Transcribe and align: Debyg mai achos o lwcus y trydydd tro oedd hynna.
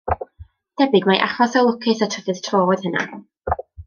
Debyg 0.81 1.05
mai 1.09 1.19
achos 1.27 1.57
o 1.61 1.63
lwcus 1.67 2.01
y 2.05 2.11
trydydd 2.13 2.41
tro 2.47 2.63
oedd 2.71 2.87
hynna. 2.89 3.05